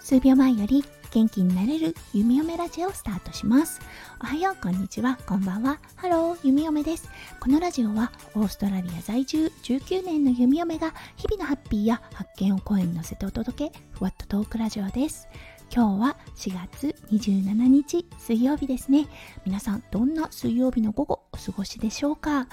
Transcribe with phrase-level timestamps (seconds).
[0.00, 3.80] 数秒前より元気になれる弓嫁ラジオをスタートします。
[4.20, 5.78] おはよう、こんにちは、こんばんは。
[5.96, 7.08] ハロー、弓嫁です。
[7.40, 15.26] このラジオはオーストラリア在住19年の弓嫁が日々のハッピーや発見を声に乗せてお届け、ふわっとトークラジオです。
[15.74, 19.06] 今日は4月27日水曜日ですね。
[19.44, 22.46] 皆さんどんな水曜日の午後お過ごしでしょうか？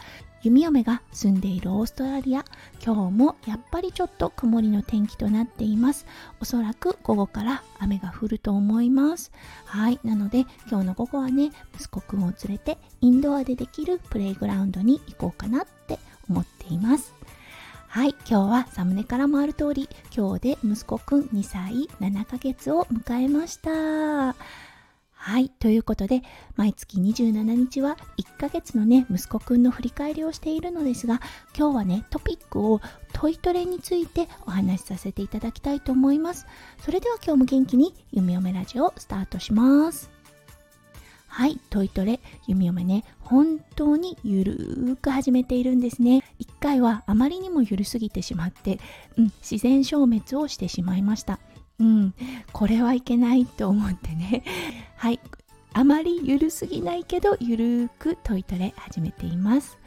[0.43, 2.43] 弓嫁が住んでいるオーストラリア。
[2.83, 6.07] 今日もやっぱりちょっと曇りの天気となっています。
[6.39, 9.31] おそらく午後から雨が降ると思います。
[9.65, 9.99] はい。
[10.03, 17.13] なので今日の午後はね息子くんを連れてインドアでできるプレイグラウンドに行こうかなって思っています。
[17.87, 18.15] はい。
[18.27, 24.70] 今日はサムネからもある通り今日で息子くん2歳7ヶ月を迎えました。
[25.23, 25.49] はい。
[25.49, 26.23] ということで、
[26.55, 31.21] 毎月27日は1ヶ月のね、息子くんの振り返りをしているのですが、
[31.55, 32.81] 今日はね、トピックを
[33.13, 36.47] トイトレについてお話しさせていただきたいと思います。
[36.79, 40.09] それでは今日も元気に、ゆみおめラジオスタートします。
[41.27, 46.23] はい、トイトレ、弓嫁ね、本当にゆるーく始めているんですね。
[46.39, 48.79] 一回はあまりにもゆるすぎてしまって、
[49.17, 51.39] うん、自然消滅をしてしまいました。
[51.81, 52.13] うん、
[52.53, 54.43] これはいけないと思ってね
[55.01, 55.19] はい。
[55.73, 59.79] あまりゆるすぎないけどゆるーくトイトレ始めています。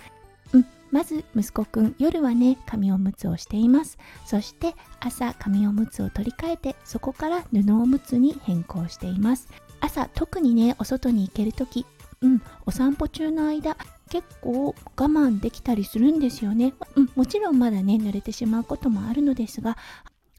[0.53, 0.67] うん。
[0.91, 3.97] まず息子くん夜はね紙おむつをしています。
[4.27, 9.47] そして朝紙おむつを取り替えてそこから布おむつに変更しています。
[9.81, 11.87] 朝特にねお外に行ける時
[12.21, 12.43] うん。
[12.67, 13.77] お散歩中の間
[14.11, 19.77] 結構我慢できたりするんですよね、うん、もちろんまだね濡れてしまうこともあるのですが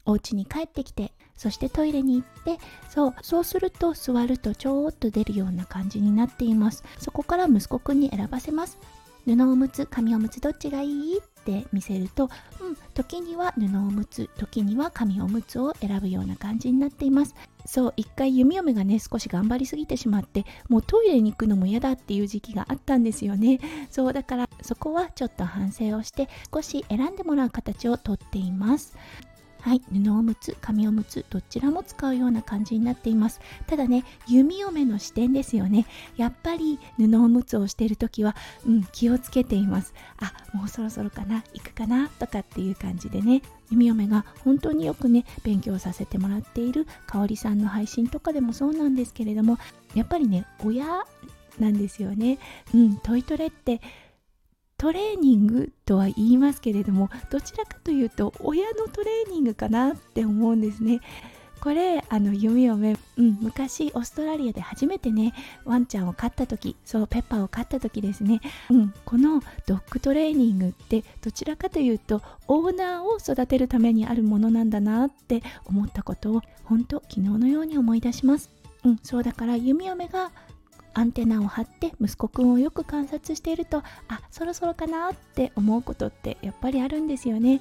[0.06, 6.82] お家に帰ってきてそしてトイレに行ってそうそうすると座るとちょーっと出るような感じになっています。
[6.98, 8.78] そこから息子くんに選ばせます。
[9.26, 11.18] 布おむつ紙おむつどっちがいい？
[11.18, 17.34] って見せると、うん、時には布おむつ時には紙おむつを選ぶような感じになっています。
[17.66, 23.58] そう一回弓嫁がね少し頑張りすぎてしまってもうトイレに行くのも嫌だっていう時期があったんですよね。
[23.90, 28.96] そうだからそこはちょっと反省をして少し選んでもらう形をとっています。
[29.66, 33.40] はい布おむつ紙おむつどちらも使うような感じになっています。
[33.66, 35.86] ただね弓嫁の視点ですよね。
[36.16, 39.92] やっぱり布おむつをしている時はうん気をつけています。
[40.20, 43.42] あもうそろそろかな行くかなとかっていう感じでね。
[43.72, 49.58] 弓嫁が本当によくね勉強させてもらっている香里さんの配信とかでもそうなんですけれども
[49.96, 50.86] やっぱりね親
[51.58, 52.38] なんですよね。
[52.72, 53.80] うんトイトレって
[54.78, 61.00] トレーニングとは言いますけれどもどちらかというと親のトレーニングかなって思うんですね。
[61.60, 65.32] これあの弓嫁、うん、昔オーストラリアで初めてね
[65.64, 78.50] ワンちゃんを飼った時そうペッパーを飼った時ですね、うん、このドッグトレーニングってどちらかというとオーナーを育てるためにあるものなんだなって思ったことを本当昨日のように思い出します、
[78.84, 80.30] うん、そうだから弓嫁が
[80.96, 87.60] アンテナを張って息子くんをよく観察しているとあそろそろかなって思うことってやっぱりあるんですよね。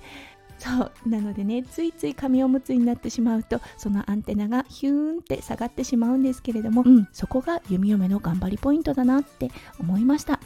[0.57, 10.39] そうなのでねついつい紙おむつになってしまうとそのアンテナがヒューンって下がってしまうんですけれども、うん、そこが弓嫁の頑張りポイントだなって思いました。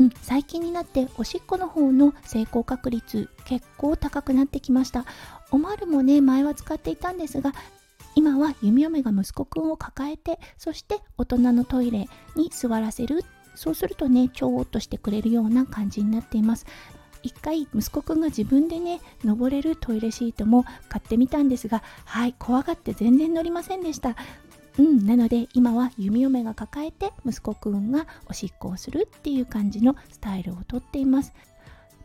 [0.00, 5.04] うん、最近になっておしっこの方の成功確率結構高くなってきました。
[5.52, 7.52] おまるもね前は使っていたんですが
[8.14, 13.24] 今は弓嫁が息子くんを抱えてそして大人のトイレに座らせる。
[13.54, 16.66] そうするとねちょーっとしてくれるような感じになっています。
[17.22, 24.16] 一回息子くんが自分でね登れるトイレシートも買ってみたんですがはい怖がって全然乗りませんでした。
[24.78, 31.34] うんなので今は弓嫁が抱えて息子くんがおしっこをするっていう感じのスタイルをとっています。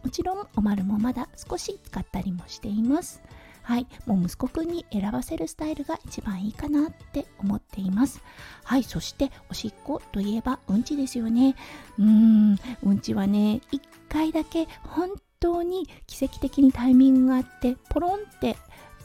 [0.04, 3.22] もちろんおまるもまだ少し使ったりもしています。
[3.66, 8.22] はい、もう息子くんに選ばせるスタイルが一番いいかなって思っています。
[8.64, 11.56] はい、そしておしっこといえばうんちですよね。
[11.98, 15.10] うーん、うんちはね、1回だけ本
[15.40, 18.56] 当に奇跡的にタイミングがあってポロンって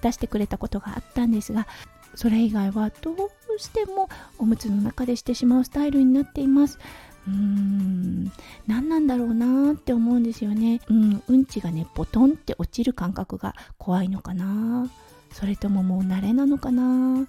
[0.03, 1.67] 出してくれたことがあったんですが
[2.15, 4.09] それ以外はどうしても
[4.39, 6.79] おむつの中でしてしまうスタイルになっています。
[7.27, 8.33] うーん。
[8.67, 10.81] 何なんだろうなって思うんですよね。
[10.89, 11.23] うん。
[11.27, 14.89] うんちがねボトンって落ちる感覚が怖いのかな。
[15.33, 17.27] それとももう慣れなのかな。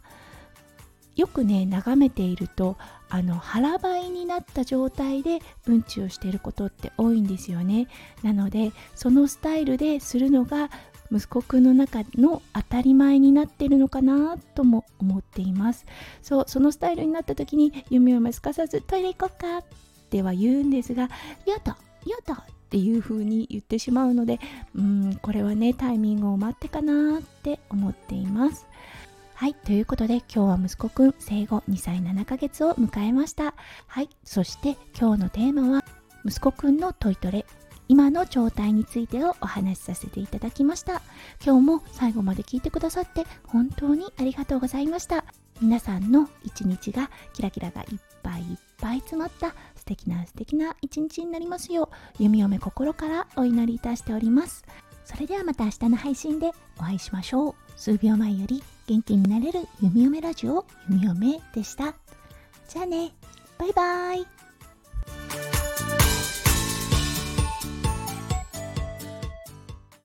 [1.16, 2.78] よくね眺めていると
[3.10, 7.88] あの腹ばいになった状態でうんちをしていることって多いんですよね。
[8.24, 10.70] なのでそのスタイルでするのが
[11.12, 15.86] 息子くんの中の当たり前になってるのかなとも思っています。
[16.22, 19.58] そうそのスタイルになった時に弓嫁すかさずトイレ行こっか？
[19.58, 19.64] っ
[20.10, 21.04] ては言うんですが
[21.46, 24.40] やだやだっっていう風に言ってしまうので
[24.74, 28.66] うんこれはねタイミングを待ってかなって思っています。
[29.34, 33.56] はいということで今日は息子くん生後2歳7ヶ月を迎えました。
[33.88, 35.84] はいそして今日のテーマは
[36.24, 37.46] 息子くんのトイトレ。
[37.92, 41.02] 今の状態についてをお話しさせていただきました。
[41.46, 45.26] 今日も最後まで聞いてくださって本当にありがとうございました。
[45.62, 54.64] 皆さんの一日がキラキラがいっぱいいっぱい詰まった素敵な素敵な一日になりますよう弓嫁心からお祈りいたしております。
[55.04, 57.56] それではまた明日の配信でお会いしましょう。
[57.76, 61.94] 数秒前より元気になれる弓嫁ラジオ弓嫁でした。
[62.70, 63.12] じゃあね。
[63.58, 64.51] バイバイ。